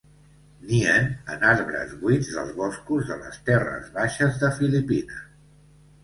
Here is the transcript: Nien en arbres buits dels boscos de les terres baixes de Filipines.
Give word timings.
Nien 0.67 1.09
en 1.33 1.43
arbres 1.49 1.91
buits 2.03 2.29
dels 2.37 2.55
boscos 2.61 3.05
de 3.11 3.17
les 3.25 3.37
terres 3.51 3.91
baixes 3.99 4.39
de 4.45 4.49
Filipines. 4.57 5.21